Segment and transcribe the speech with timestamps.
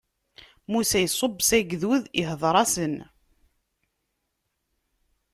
[0.71, 2.95] Musa iṣubb s agdud, ihdeṛ-asen.